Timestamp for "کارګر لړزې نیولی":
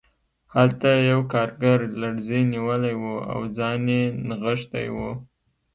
1.33-2.93